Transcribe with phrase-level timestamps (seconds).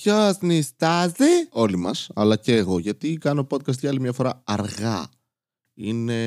[0.00, 5.08] Ποιος νιστάζει, όλοι μας, αλλά και εγώ, γιατί κάνω podcast για άλλη μια φορά αργά.
[5.74, 6.18] Είναι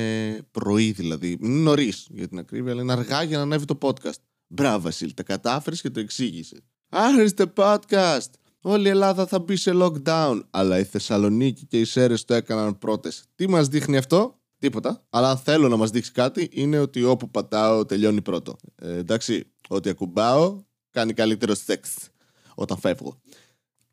[0.50, 1.38] πρωί δηλαδή.
[1.40, 4.20] Είναι νωρίς για την ακρίβεια, αλλά είναι αργά για να ανέβει το podcast.
[4.46, 6.60] Μπράβο, Βασίλ, τα κατάφερες και το εξήγησες.
[6.88, 8.30] Άχρηστε podcast!
[8.60, 10.40] Όλη η Ελλάδα θα μπει σε lockdown.
[10.50, 13.24] Αλλά η Θεσσαλονίκη και οι Σέρες το έκαναν πρώτες.
[13.34, 15.06] Τι μας δείχνει αυτό, Τίποτα.
[15.10, 18.56] Αλλά αν θέλω να μας δείξει κάτι, είναι ότι όπου πατάω τελειώνει πρώτο.
[18.74, 22.08] Ε, εντάξει, ότι ακουμπάω κάνει καλύτερο σεξ
[22.54, 23.20] όταν φεύγω.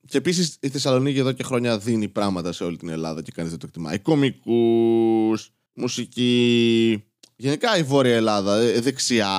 [0.07, 3.51] Και επίσης η Θεσσαλονίκη εδώ και χρόνια δίνει πράγματα σε όλη την Ελλάδα και κανείς
[3.51, 3.99] δεν το εκτιμάει.
[3.99, 7.03] Κομικούς, μουσική.
[7.35, 9.29] Γενικά η Βόρεια Ελλάδα, ε, δεξιά.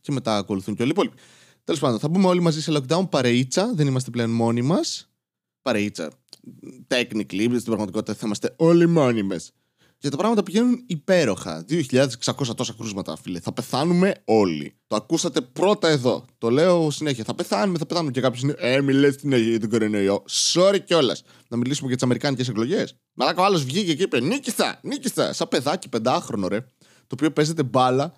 [0.00, 1.16] Και μετά ακολουθούν και όλοι οι υπόλοιποι.
[1.64, 3.10] Τέλος πάντων, θα μπούμε όλοι μαζί σε lockdown.
[3.10, 5.10] Παρείτσα, δεν είμαστε πλέον μόνοι μας.
[5.62, 6.10] Παρείτσα.
[6.88, 9.52] Technically, στην πραγματικότητα θα είμαστε όλοι μόνοι μας.
[10.06, 11.64] Και τα πράγματα πηγαίνουν υπέροχα.
[11.68, 13.40] 2.600 τόσα κρούσματα, φίλε.
[13.40, 14.76] Θα πεθάνουμε όλοι.
[14.86, 16.24] Το ακούσατε πρώτα εδώ.
[16.38, 17.24] Το λέω συνέχεια.
[17.24, 18.12] Θα πεθάνουμε, θα πεθάνουμε.
[18.12, 18.54] Και κάποιος είναι.
[18.58, 20.24] Ε, μιλέ την για τον κορονοϊό.
[20.52, 21.22] Sorry κιόλας.
[21.48, 22.96] Να μιλήσουμε για τις Αμερικάνικες εκλογές.
[23.12, 25.32] Μαλάκα ο άλλος βγήκε και είπε Νίκησα, νίκησα.
[25.32, 26.60] Σαν παιδάκι πεντάχρονο, ρε.
[26.78, 28.12] Το οποίο παίζεται μπάλα.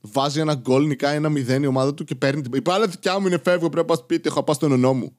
[0.00, 2.42] Βάζει ένα γκολ, νικάει ένα μηδέν η ομάδα του και παίρνει.
[2.54, 5.16] Η μπάλα δικιά μου είναι φεύγω, πρέπει να πα σπίτι, έχω πα στον ονό μου.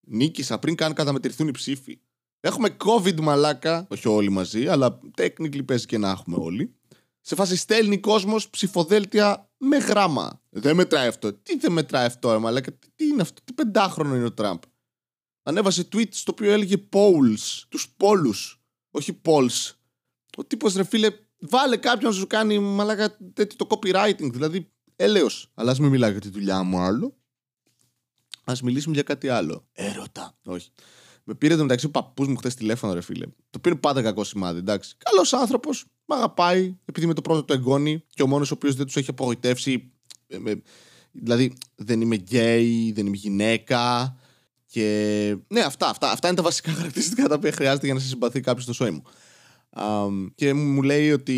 [0.00, 1.98] Νίκησα πριν καν καταμετρηθούν οι ψήφοι.
[2.44, 6.74] Έχουμε COVID μαλάκα, όχι όλοι μαζί, αλλά technically παίζει και να έχουμε όλοι.
[7.20, 10.42] Σε φάση στέλνει κόσμος ψηφοδέλτια με γράμμα.
[10.50, 11.32] Δεν μετράει αυτό.
[11.32, 14.58] Τι δεν μετράει αυτό, ρε μαλάκα; Τι είναι αυτό, τι πεντάχρονο είναι ο Τραμπ;
[15.42, 18.62] Ανέβασε tweet στο οποίο έλεγε polls, τους πόλους.
[18.90, 19.72] Όχι polls.
[20.36, 24.30] Ο τύπος ρε φίλε, βάλε κάποιον να σου κάνει μαλάκα τέτοιο το copywriting.
[24.32, 25.50] Δηλαδή, έλεος.
[25.54, 27.16] Αλλά ας μην μιλάει για τη δουλειά μου άλλο.
[28.44, 29.66] Α μιλήσουμε για κάτι άλλο.
[29.72, 30.38] Έρωτα.
[30.44, 30.70] Όχι.
[31.24, 33.26] Με πήρε το μεταξύ ο παππούς μου χθες τηλέφωνο, ρε φίλε.
[33.50, 34.96] Το πήρε πάντα κακό σημάδι, εντάξει.
[34.98, 38.74] Καλός άνθρωπος, με αγαπάει, επειδή με το πρώτο το εγγόνι και ο μόνος ο οποίος
[38.74, 39.92] δεν τους έχει απογοητεύσει.
[40.26, 40.38] Ε,
[41.12, 44.16] δηλαδή, δεν είμαι γκέι, δεν είμαι γυναίκα.
[44.66, 48.06] Και ναι, αυτά, αυτά, αυτά είναι τα βασικά χαρακτηριστικά τα οποία χρειάζεται για να σε
[48.06, 49.02] συμπαθεί κάποιος στο σώμα μου.
[49.76, 51.34] Um, και μου λέει ότι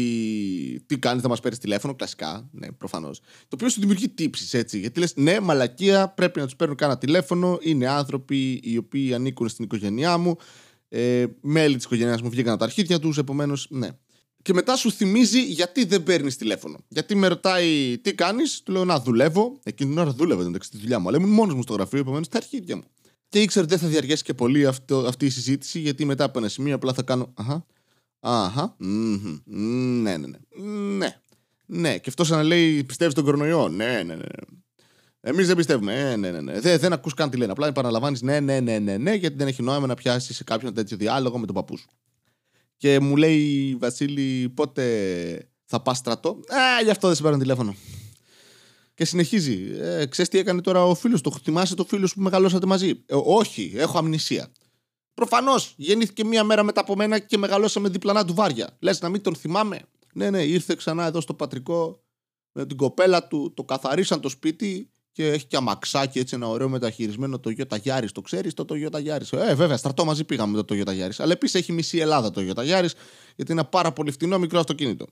[0.87, 2.48] τι κάνεις, θα μας παίρνεις τηλέφωνο, κλασικά.
[2.52, 3.20] Ναι, προφανώς.
[3.20, 4.79] Το οποίο σου δημιουργεί τύψεις, έτσι.
[4.79, 7.58] Γιατί λες, ναι, μαλακία, πρέπει να τους παίρνω κάνα τηλέφωνο.
[7.63, 10.36] Είναι άνθρωποι οι οποίοι ανήκουν στην οικογένειά μου.
[10.89, 13.89] Ε, μέλη της οικογένειά μου βγήκαν από τα αρχίδια τους, επομένως, ναι.
[14.42, 16.79] Και μετά σου θυμίζει γιατί δεν παίρνεις τηλέφωνο.
[16.89, 19.58] Γιατί με ρωτάει τι κάνεις, του λέω Να δουλεύω.
[19.63, 22.29] Εκείνη την ώρα δούλευα εντάξει τη δουλειά μου, αλλά ήμουν μόνος μου στο γραφείο, επομένως
[22.29, 22.85] τα αρχίδια μου.
[23.29, 26.39] Και ήξερα ότι δεν θα διαρκέσει και πολύ αυτό, αυτή η συζήτηση, γιατί μετά από
[26.39, 27.33] ένα σημείο απλά θα κάνω.
[27.35, 27.67] Αχα,
[28.21, 28.75] Αχα.
[28.79, 30.39] Ναι, ναι, ναι.
[30.97, 31.21] Ναι.
[31.67, 31.99] Ναι.
[31.99, 34.25] Και αυτός σαν να λέει πιστεύεις στον κορονοϊό; Ναι, ναι, ναι.
[35.21, 36.11] Εμείς δεν πιστεύουμε.
[36.11, 36.61] Ε, ναι, ναι, ναι.
[36.61, 37.53] Δεν, δεν ακούς καν τι λένε.
[37.53, 40.75] Απλά επαναλαμβάνεις ναι, ναι, ναι, ναι, ναι, γιατί δεν έχει νόημα να πιάσεις σε κάποιον
[40.75, 41.89] τέτοιο διάλογο με τον παππούς σου.
[42.77, 47.75] Και μου λέει Βασίλη, πότε θα πας στρατό; Α, γι' αυτό δεν σε παίρνω τηλέφωνο.
[48.95, 49.69] Και συνεχίζει.
[49.81, 53.15] Ε, Ξέρεις τι έκανε τώρα ο φίλος του; Θυμάσαι το φίλο που μεγαλώσατε μαζί; Ε,
[53.25, 54.53] όχι, έχω αμνησία.
[55.17, 58.77] Προφανώς γεννήθηκε μία μέρα μετά από μένα και μεγαλώσαμε διπλανά του βάρια.
[58.79, 59.81] Λες να μην τον θυμάμαι;
[60.13, 62.03] Ναι, ναι, ήρθε ξανά εδώ στο πατρικό
[62.53, 66.69] με την κοπέλα του, το καθαρίσαν το σπίτι και έχει και αμαξάκι έτσι ένα ωραίο
[66.69, 68.11] μεταχειρισμένο το Γιώτα Γιάρη.
[68.13, 69.25] Το ξέρεις το Γιώτα Γιάρη.
[69.31, 71.15] Ε, βέβαια, στρατό μαζί πήγαμε με το Γιώτα Γιάρη.
[71.19, 72.89] Αλλά επίσης έχει μισή Ελλάδα το Γιώτα Γιάρη
[73.37, 75.07] γιατί είναι ένα πάρα πολύ φτηνό μικρό αυτοκίνητο.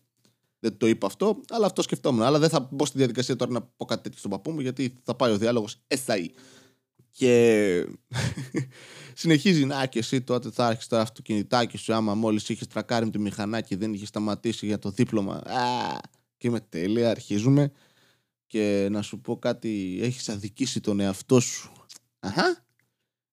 [0.59, 2.23] Δεν το είπα αυτό, αλλά αυτό σκεφτόμουν.
[2.23, 4.95] Αλλά δεν θα μπω στη διαδικασία τώρα να πω κάτι τέτοιο στον παππού μου γιατί
[5.03, 5.77] θα πάει ο διάλογος
[6.07, 6.27] SAE.
[7.17, 7.87] Και
[9.15, 13.11] συνεχίζει να και εσύ τότε θα άρχισε το αυτοκινητάκι σου άμα μόλις είχες τρακάρει με
[13.11, 15.35] το μηχανάκι δεν είχες σταματήσει για το δίπλωμα.
[15.35, 15.99] Α,
[16.37, 17.73] και με τέλεια, αρχίζουμε.
[18.47, 21.73] Και να σου πω κάτι, έχεις αδικήσει τον εαυτό σου.
[22.19, 22.67] Αχα.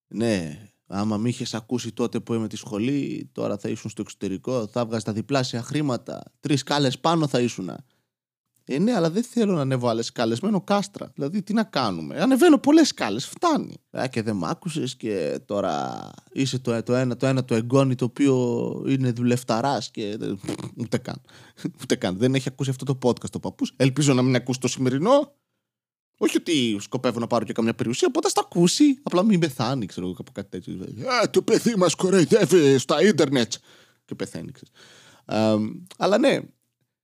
[0.08, 4.68] Ναι, άμα με είχες ακούσει τότε που είμαι τη σχολή, τώρα θα ήσουν στο εξωτερικό,
[4.68, 6.24] θα βγάζει τα διπλάσια χρήματα.
[6.40, 7.70] Τρεις κάλε πάνω θα ήσουν.
[8.74, 10.40] Ε, ναι, αλλά δεν θέλω να ανέβω άλλες σκάλες.
[10.40, 11.12] Μένω κάστρα.
[11.16, 13.26] Δηλαδή, τι να κάνουμε; Ανεβαίνω πολλές σκάλες.
[13.26, 13.76] Φτάνει.
[13.92, 17.96] Ε, και δεν μ' άκουσες και τώρα είσαι το, το, ένα, το ένα το εγγόνι
[17.96, 20.18] το οποίο είναι δουλευταράς και.
[20.78, 21.22] Ούτε καν.
[21.82, 22.18] Ούτε καν.
[22.18, 23.74] Δεν έχει ακούσει αυτό το podcast το παππούς.
[23.76, 25.34] Ελπίζω να μην ακούσει το σημερινό.
[26.18, 29.00] Όχι ότι σκοπεύω να πάρω και καμιά περιουσία, οπότε θα τα ακούσει.
[29.04, 30.74] Απλά μην πεθάνει, ξέρω εγώ, από κάτι τέτοιο.
[31.24, 33.54] Ε, το παιδί μας κοροϊδεύει στα ίντερνετ.
[34.06, 34.72] Και πεθαίνει, ξέρω.
[35.98, 36.40] αλλά ναι,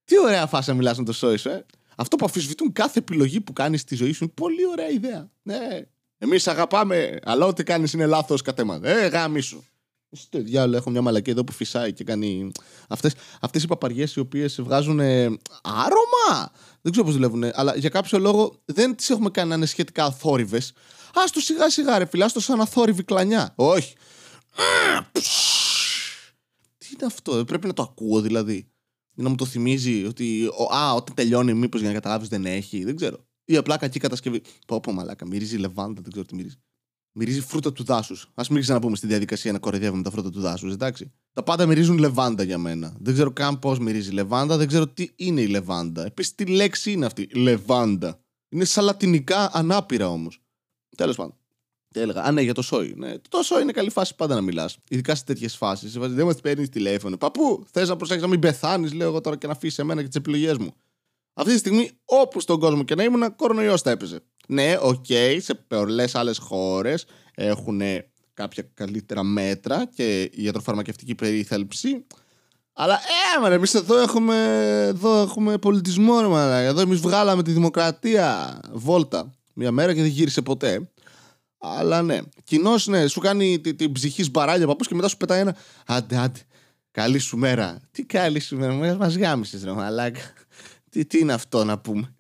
[0.07, 1.65] τι ωραία φάσα μιλάς με το σόι σου, ε.
[1.95, 5.30] Αυτό που αφισβητούν κάθε επιλογή που κάνεις στη ζωή σου είναι πολύ ωραία ιδέα.
[5.44, 5.81] Ναι.
[6.18, 8.80] Εμείς αγαπάμε, αλλά ό,τι κάνεις είναι λάθος κατ' εμά.
[8.83, 9.65] Ε, γάμι σου.
[10.12, 12.51] Στο διάλογο έχω μια μαλακή εδώ που φυσάει και κάνει.
[12.89, 15.00] Αυτές αυτές οι παπαριές οι οποίες βγάζουν
[15.62, 16.51] άρωμα.
[16.81, 20.06] Δεν ξέρω πώς δουλεύουν, αλλά για κάποιο λόγο δεν τις έχουμε κάνει να είναι σχετικά
[20.06, 20.74] αθόρυβες.
[21.13, 23.53] Α το σιγά σιγά, ρε φιλά, το σαν αθόρυβη κλανιά.
[23.56, 23.95] Όχι.
[26.77, 28.71] Τι είναι αυτό, πρέπει να το ακούω δηλαδή
[29.22, 32.84] να μου το θυμίζει ότι α, όταν τελειώνει, μήπως για να καταλάβεις δεν έχει.
[32.84, 33.25] Δεν ξέρω.
[33.46, 34.42] Ή απλά κακή κατασκευή.
[34.68, 35.25] Πω, πω, μαλάκα.
[35.25, 36.56] Μυρίζει λεβάντα, δεν ξέρω τι μυρίζει.
[37.19, 38.31] Μυρίζει φρούτα του δάσους.
[38.34, 41.12] Α μην ξαναπούμε στη διαδικασία να κοροϊδεύουμε τα φρούτα του δάσους, εντάξει.
[41.34, 42.98] Τα πάντα μυρίζουν λεβάντα για μένα.
[43.00, 46.06] Δεν ξέρω καν πώς μυρίζει λεβάντα, δεν ξέρω τι είναι η λεβάντα.
[46.06, 48.20] Επίσης, τι λέξη είναι αυτή, λεβάντα.
[48.50, 50.42] Είναι σαν λατινικά ανάπηρα όμως.
[50.98, 51.38] Τέλος πάντων.
[51.98, 52.22] Τι έλεγα.
[52.24, 52.94] Α, ναι, για το σόι.
[52.98, 53.14] Ναι.
[53.30, 54.78] Το σόι είναι καλή φάση πάντα να μιλάς.
[54.90, 55.94] Ειδικά σε τέτοιες φάσεις.
[55.94, 57.18] Δεν μας παίρνεις τηλέφωνο.
[57.18, 60.08] Παππού, θες να προσέξεις να μην πεθάνεις, λέω εγώ τώρα και να αφήσεις εμένα και
[60.08, 60.74] τις επιλογές μου.
[61.34, 64.20] Αυτή τη στιγμή, όπου στον κόσμο και να ήμουν, κορονοϊός θα έπαιζε.
[64.48, 67.06] Ναι, okay, σε πολλές άλλες χώρες
[67.36, 67.82] έχουν
[68.34, 72.06] κάποια καλύτερα μέτρα και ιατροφαρμακευτική περίθαλψη.
[72.74, 74.36] Αλλά ε, μα εμείς εδώ έχουμε,
[74.88, 80.42] εδώ έχουμε πολιτισμό, ρε, Εδώ εμείς βγάλαμε τη δημοκρατία βόλτα μια μέρα και δεν γύρισε
[80.42, 80.90] ποτέ.
[81.57, 82.19] Αλλά ναι.
[82.44, 85.56] Κοινώ, ναι, σου κάνει την, την ψυχή σμπαράλια παππούς και μετά σου πετάει ένα.
[85.86, 86.39] Άντε, άντε.
[86.92, 87.80] Καλή σου μέρα.
[87.92, 88.95] Τι καλή σου μέρα.
[88.95, 90.19] Μας γάμισες, ρε μαλάκα.
[90.89, 92.15] Τι, τι είναι αυτό να πούμε.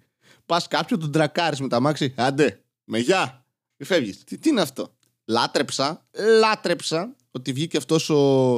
[0.45, 2.13] Πας κάποιον τον τρακάρεις με τα μάξι.
[2.17, 3.45] Άντε, με γεια.
[3.77, 4.23] Μη φεύγεις.
[4.23, 4.95] Τι, τι είναι αυτό.
[5.25, 6.05] Λάτρεψα,
[6.39, 8.55] λάτρεψα ότι βγήκε αυτός ο,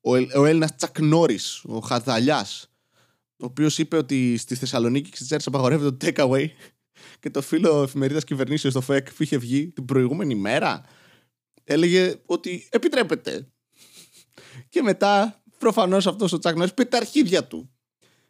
[0.00, 2.46] ο, ο Έλληνας Τσακ Νόρις, ο Χαδαλιά,
[3.36, 6.46] ο οποίος είπε ότι στη Θεσσαλονίκη και στη Τσέρτσα απαγορεύεται το takeaway
[7.20, 10.84] και το φίλο εφημερίδας κυβερνήσεως στο ΦΕΚ που είχε βγει την προηγούμενη μέρα
[11.64, 13.48] έλεγε ότι επιτρέπεται.
[14.68, 17.70] Και μετά προφανώς αυτός ο Τσακ Νόρι πήρε τα αρχίδια του.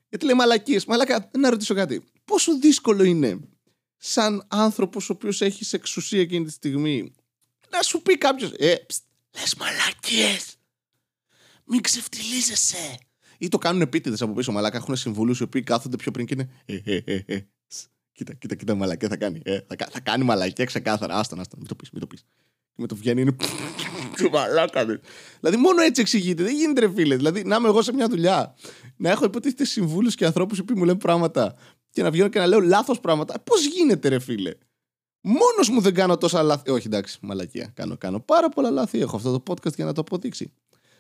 [0.09, 0.85] Γιατί λέει μαλακίες.
[0.85, 2.05] Μαλακά, να ρωτήσω κάτι.
[2.25, 3.41] Πόσο δύσκολο είναι
[3.97, 7.13] σαν άνθρωπος ο οποίος έχει εξουσία εκείνη τη στιγμή
[7.71, 8.53] να σου πει κάποιος.
[8.59, 8.87] Ε,
[9.39, 10.57] λες μαλακίες.
[11.65, 12.99] Μην ξεφτυλίζεσαι.
[13.39, 14.53] Ή το κάνουν επίτηδες από πίσω.
[14.53, 16.51] Μαλάκα έχουν συμβούλου οι οποίοι κάθονται πιο πριν και είναι.
[16.65, 17.41] Ε, ε, ε,
[18.19, 19.43] κοίτα, κοίτα, κοίτα, μαλακέ θα κάνει.
[19.45, 21.19] θα, θα κάνει μαλακέ ξεκάθαρα.
[21.19, 22.25] Άστα, άστα, μην το πεις, μην το πεις.
[22.75, 23.37] Και με το βγαίνει είναι.
[24.17, 24.85] Τι μαλάκα
[25.41, 26.43] Δηλαδή, μόνο έτσι εξηγείται.
[26.43, 27.17] Δεν γίνεται, ρε φίλε.
[27.17, 28.55] Δηλαδή, να είμαι εγώ σε μια δουλειά,
[28.97, 31.55] να έχω υποτίθεται συμβούλους και ανθρώπους που μου λένε πράγματα
[31.91, 33.41] και να βγαίνω και να λέω λάθος πράγματα.
[33.41, 34.55] Πώς γίνεται, ρε φίλε;
[35.21, 36.71] Μόνος μου δεν κάνω τόσα λάθη.
[36.71, 37.73] Όχι, εντάξει, μαλακία.
[37.75, 39.01] Κάνω, κάνω πάρα πολλά λάθη.
[39.01, 40.53] Έχω αυτό το podcast για να το αποδείξει.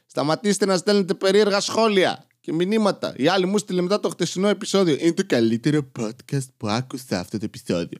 [0.06, 3.12] Σταματήστε να στέλνετε περίεργα σχόλια και μηνύματα.
[3.16, 4.96] Οι άλλοι μου στείλε μετά το χτεσινό επεισόδιο.
[5.00, 7.98] Είναι το καλύτερο podcast που άκουσα αυτό το επεισόδιο.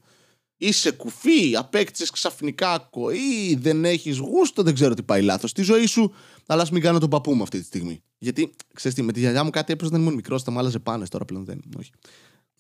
[0.56, 5.86] Είσαι κουφί, απέκτησες ξαφνικά ακοή, δεν έχεις γούστο, δεν ξέρω τι πάει λάθος στη ζωή
[5.86, 6.12] σου.
[6.46, 8.02] Αλλά ας μην κάνω τον παππού μου αυτή τη στιγμή.
[8.18, 10.78] Γιατί, ξέρεις τι, με τη γιαγιά μου κάτι έπαιζε να ήμουν μικρός, θα μου άλλαζε
[10.78, 11.60] πάνες τώρα πλέον δεν.
[11.78, 11.90] Όχι.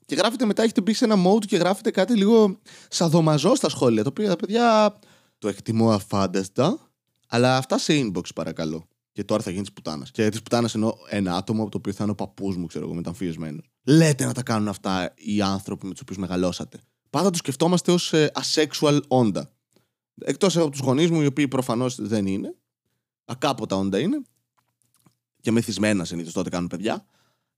[0.06, 2.58] Και γράφετε μετά, έχετε μπει σε ένα mode και γράφετε κάτι λίγο
[2.88, 4.02] σαδομαζό στα σχόλια.
[4.02, 4.98] Το οποίο τα παιδιά
[5.38, 6.78] το εκτιμώ αφάνταστα.
[7.28, 8.88] Αλλά αυτά σε inbox παρακαλώ.
[9.18, 10.10] Και τώρα θα γίνει της πουτάνας.
[10.10, 12.94] Και της πουτάνας εννοώ ένα άτομο το οποίο θα είναι ο παππούς μου, ξέρω εγώ,
[12.94, 13.60] μεταμφιεσμένο.
[13.84, 16.78] Λέτε να τα κάνουν αυτά οι άνθρωποι με τους οποίους μεγαλώσατε.
[17.10, 19.52] Πάντα τους σκεφτόμαστε ως ε, asexual όντα.
[20.20, 22.54] Εκτός από τους γονείς μου, οι οποίοι προφανώς δεν είναι.
[23.24, 24.22] Ακάποτα όντα είναι.
[25.40, 27.04] Και μεθυσμένα συνήθως τότε κάνουν παιδιά.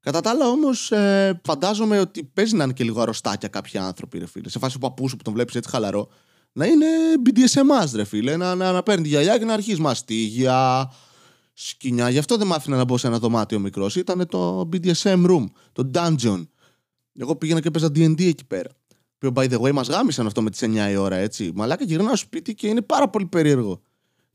[0.00, 4.18] Κατά τα άλλα όμως, ε, φαντάζομαι ότι παίζει να είναι και λίγο αρρωστάκια κάποιοι άνθρωποι,
[4.18, 4.48] ρε φίλε.
[4.48, 6.08] Σε φάση που παππούς που τον βλέπεις έτσι χαλαρό,
[6.52, 6.86] να είναι
[7.24, 8.36] BDSM, ρε φίλε.
[8.36, 10.90] Να, να, να παίρνει τη γυαλιά και να αρχίσει μαστίγια,
[11.68, 12.10] σκηνιά.
[12.10, 13.96] Γι' αυτό δεν μ' άφηνα να μπω σε ένα δωμάτιο μικρός.
[13.96, 16.46] Ήταν το BDSM room, το dungeon.
[17.18, 18.70] Εγώ πήγαινα και παίζα DD εκεί πέρα.
[19.18, 21.52] Που by the way μας γάμισαν αυτό με τις 9 η ώρα, έτσι.
[21.54, 23.80] Μαλάκα γυρνάω σπίτι και είναι πάρα πολύ περίεργο.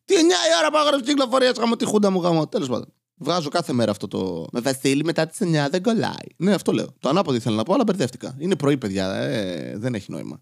[0.05, 2.47] Τι 9 η ώρα πάω κυκλοφορίας, γάμο τη χούντα μου γάμο.
[2.47, 2.93] Τέλος πάντων.
[3.17, 4.47] Βγάζω κάθε μέρα αυτό το.
[4.51, 6.27] Με Βασίλη μετά τις 9 δεν κολλάει.
[6.37, 6.87] Ναι, αυτό λέω.
[6.99, 8.35] Το ανάποδο ήθελα να πω, αλλά μπερδεύτηκα.
[8.39, 9.13] Είναι πρωί, παιδιά.
[9.13, 10.41] Ε, δεν έχει νόημα.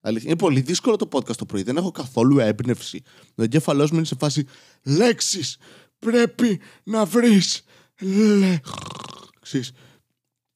[0.00, 0.30] Αλήθεια.
[0.30, 1.62] Είναι πολύ δύσκολο το podcast το πρωί.
[1.62, 3.02] Δεν έχω καθόλου έμπνευση.
[3.34, 4.46] Ο εγκέφαλός μου είναι σε φάση
[4.82, 5.56] λέξεις.
[6.06, 7.64] Πρέπει να βρεις
[8.00, 9.74] λέξει.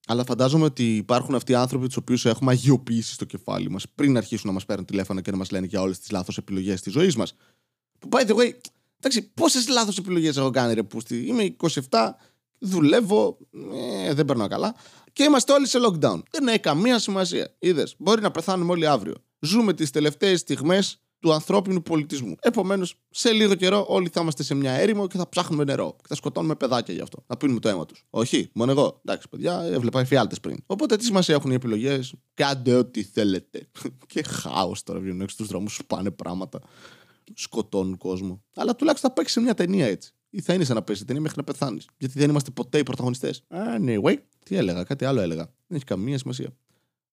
[0.07, 4.17] Αλλά φαντάζομαι ότι υπάρχουν αυτοί οι άνθρωποι τους οποίους έχουμε αγιοποιήσει στο κεφάλι μας πριν
[4.17, 6.93] αρχίσουν να μας παίρνουν τηλέφωνο και να μας λένε για όλες τις λάθος επιλογές της
[6.93, 7.35] ζωής μας.
[7.99, 8.51] Που by the way,
[8.99, 11.27] Εντάξει, πόσες λάθος επιλογές έχω κάνει, ρε Πούστη.
[11.27, 11.57] Είμαι
[11.91, 12.15] 27,
[12.59, 13.39] δουλεύω,
[14.07, 14.75] ε, δεν περνάω καλά.
[15.13, 16.23] Και είμαστε όλοι σε lockdown.
[16.31, 17.55] Δεν έχει καμία σημασία.
[17.59, 19.15] Είδες, μπορεί να πεθάνουμε όλοι αύριο.
[19.41, 22.35] Ζούμε τις τελευταίες στιγμές του ανθρώπινου πολιτισμού.
[22.41, 25.97] Επομένως, σε λίγο καιρό όλοι θα είμαστε σε μια έρημο και θα ψάχνουμε νερό.
[25.97, 27.25] Και θα σκοτώνουμε παιδάκια γι' αυτό.
[27.27, 28.05] Να πίνουμε το αίμα τους.
[28.11, 29.01] Όχι, μόνο εγώ.
[29.05, 30.57] Εντάξει, παιδιά, έβλεπα εφιάλτε πριν.
[30.67, 33.69] Οπότε τι σημασία έχουν οι επιλογές; Κάντε ό,τι θέλετε.
[34.13, 36.61] και χάος τώρα βγαίνουν έξω στους δρόμους, σπάνε πράγματα
[37.35, 38.43] σκοτώνουν κόσμο.
[38.55, 40.15] Αλλά τουλάχιστον θα παίξει σε μια ταινία έτσι.
[40.31, 41.89] Ή θα είναι σαν να παίζει ταινία μέχρι να πεθάνεις.
[41.99, 43.43] Γιατί δεν είμαστε ποτέ οι πρωταγωνιστές.
[43.49, 45.45] Anyway, τι έλεγα, κάτι άλλο έλεγα.
[45.67, 46.57] Δεν έχει καμία σημασία.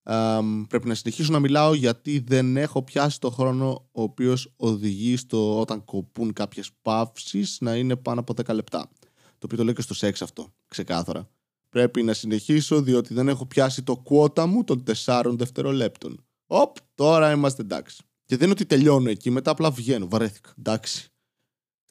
[0.06, 5.18] Um, πρέπει να συνεχίσω να μιλάω γιατί δεν έχω πιάσει το χρόνο ο οποίος οδηγεί
[5.18, 8.90] στο όταν κοπούν κάποιες παύσεις να είναι πάνω από 10 λεπτά.
[9.38, 11.30] Το οποίο το λέω και στο σεξ αυτό, ξεκάθαρα.
[11.70, 16.26] Πρέπει να συνεχίσω διότι δεν έχω πιάσει το κουότα μου των 4 δευτερολέπτων.
[16.48, 18.04] Οπ, τώρα είμαστε εντάξει.
[18.26, 20.08] Και δεν είναι ότι τελειώνω εκεί, μετά απλά βγαίνω.
[20.08, 20.54] Βαρέθηκα.
[20.60, 21.12] Εντάξει.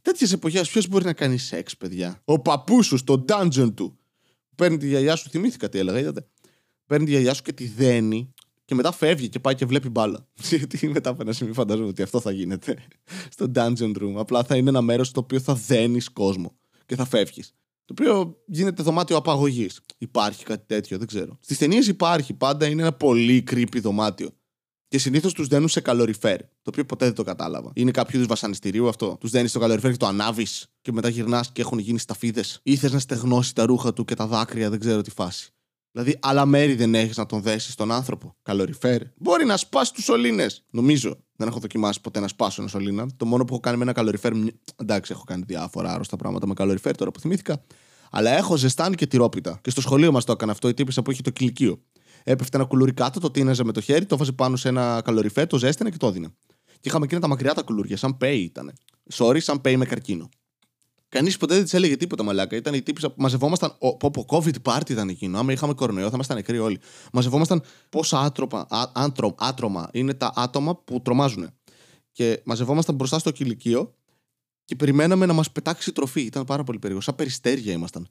[0.03, 3.99] Τέτοιες εποχές, ποιος μπορεί να κάνει σεξ, παιδιά; Ο παππούς σου στο dungeon του.
[4.57, 6.27] Παίρνει τη γιαγιά σου, θυμήθηκα τι έλεγα, είδατε;
[6.93, 8.33] Παίρνει τη γιαγιά σου και τη δένει.
[8.35, 10.29] Και Και μετά φεύγει και πάει και βλέπει μπάλα.
[10.59, 12.77] Γιατί μετά από ένα σημείο φαντάζομαι ότι αυτό θα γίνεται
[13.35, 14.15] στο dungeon room.
[14.17, 16.57] Απλά θα είναι ένα μέρος στο οποίο θα δένεις κόσμο
[16.87, 17.55] και θα φεύγεις.
[17.85, 19.81] Το οποίο γίνεται δωμάτιο απαγωγής.
[19.99, 21.39] Υπάρχει κάτι τέτοιο, δεν ξέρω.
[21.41, 24.31] Στις ταινίες υπάρχει πάντα, είναι ένα πολύ creepy δωμάτιο.
[24.89, 26.39] Και συνήθως τους δένουν σε καλοριφέρ.
[26.39, 27.73] Το οποίο ποτέ δεν το κατάλαβα.
[27.75, 29.17] Είναι κάποιο είδους βασανιστηρίου αυτό.
[29.21, 32.61] Τους δένεις στο καλοριφέρ και το ανάβεις και μετά γυρνάς και έχουν γίνει σταφίδες.
[32.63, 35.53] Ή θες να στεγνώσει τα ρούχα του και τα δάκρυα, δεν ξέρω τι φάση.
[35.93, 38.37] Δηλαδή, άλλα μέρη δεν έχεις να τον δέσεις στον άνθρωπο.
[38.43, 39.03] Καλοριφέρ.
[39.17, 40.65] Μπορεί να σπάσει τους σωλήνες.
[40.71, 41.17] Νομίζω.
[41.37, 43.07] Δεν έχω δοκιμάσει ποτέ να σπάσω ένα σωλήνα.
[43.17, 44.33] Το μόνο που έχω κάνει με ένα καλοριφέρ.
[44.77, 47.65] Εντάξει, έχω κάνει διάφορα άρρωστα πράγματα με καλοριφέρ τώρα που θυμήθηκα.
[48.11, 49.59] Αλλά έχω ζεστάνει και τυρόπιτα.
[49.63, 51.83] Και στο σχολείο μας το έκανε αυτό η τύπησα που έχει το κηλικείο.
[52.25, 55.47] Έπεφτε ένα κουλούρι κάτω, το τίναζε με το χέρι, το βάζει πάνω σε ένα καλοριφέρ,
[55.47, 56.29] το ζέστηνε και το έδινε.
[56.81, 58.73] Και είχαμε εκείνα τα μακριά τα κουλούρια, σαν πέι ήταν.
[59.15, 60.29] Sorry, σαν πέι με καρκίνο.
[61.13, 62.57] Κανείς ποτέ δεν της έλεγε τίποτα μαλάκα.
[62.57, 63.77] Ήταν οι τύποι που μαζευόμασταν.
[63.79, 65.39] Πω, πω, COVID party ήταν εκείνο.
[65.39, 66.79] Άμα είχαμε κορονοϊό, θα ήμασταν νεκροί όλοι.
[67.13, 71.51] Μαζευόμασταν πόσα άτρομα, άτρο, άτρομα είναι τα άτομα που τρομάζουν.
[72.13, 73.95] Και μαζευόμασταν μπροστά στο κηλικείο
[74.65, 76.21] και περιμέναμε να μας πετάξει τροφή.
[76.21, 77.05] Ήταν πάρα πολύ περίεργο.
[77.05, 78.09] Σαν περιστέρια ήμασταν.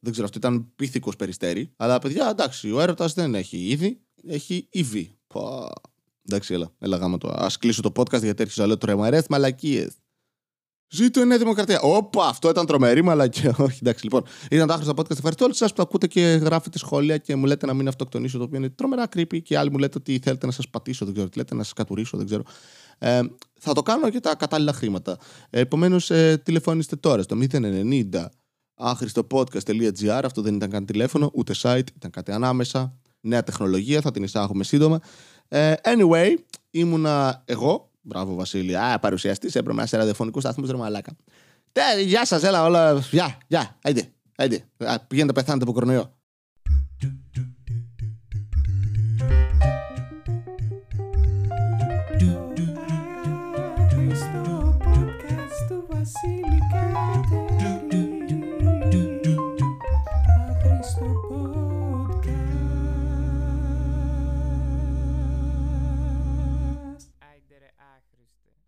[0.00, 1.72] Δεν ξέρω, αυτό ήταν πίθηκος περιστέρι.
[1.76, 5.18] Αλλά παιδιά, εντάξει, ο έρωτας δεν έχει ήδη, έχει ήδη.
[6.22, 7.28] Εντάξει, έλα, έλα γάμα το.
[7.28, 9.92] Α κλείσω το podcast γιατί έρχεσαι να λέω τρεμαρέ μαλακίες.
[10.90, 11.80] Ζήτω η Νέα Δημοκρατία.
[11.80, 13.54] Όπα, αυτό ήταν τρομερή μαλακία.
[13.66, 14.22] Όχι, εντάξει, λοιπόν.
[14.50, 15.10] Ήταν τα άχρηστα podcast.
[15.10, 18.44] Ευχαριστώ όλους σας που ακούτε και γράφετε σχόλια και μου λέτε να μην αυτοκτονήσω, το
[18.44, 19.42] οποίο είναι τρομερά creepy.
[19.42, 21.72] Και άλλοι μου λέτε ότι θέλετε να σας πατήσω, δεν ξέρω τι λέτε, να σας
[21.72, 22.42] κατουρίσω, δεν ξέρω.
[22.98, 23.20] Ε,
[23.60, 25.18] θα το κάνω για τα κατάλληλα χρήματα.
[25.50, 28.30] Ε, Επομένως, ε, τηλεφωνήστε τώρα στο 090
[28.74, 30.20] άχρηστοπodcast.gr.
[30.24, 32.98] Αυτό δεν ήταν καν τηλέφωνο, ούτε site, ήταν κάτι ανάμεσα.
[33.20, 35.00] Νέα τεχνολογία, θα την εισάγουμε σύντομα.
[35.48, 36.34] Ε, anyway,
[36.70, 37.87] ήμουνα εγώ.
[38.00, 38.76] Μπράβο, Βασίλη.
[38.76, 39.54] Α, παρουσιαστής.
[39.54, 41.16] Έπρεπε σε ραδιοφωνικού σταθμού, ρε μαλάκα.
[41.72, 43.04] Τε, γεια σας, έλα όλα.
[43.10, 44.12] Γεια, γεια, άιντε.
[44.36, 44.64] Άιντε.
[45.08, 46.17] Πηγαίνετε, πεθάνετε από κορονοϊό.